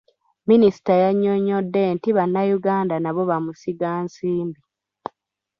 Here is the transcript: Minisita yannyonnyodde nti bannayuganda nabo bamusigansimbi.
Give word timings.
Minisita 0.49 0.93
yannyonnyodde 1.03 1.81
nti 1.95 2.09
bannayuganda 2.17 2.95
nabo 2.99 3.21
bamusigansimbi. 3.29 4.61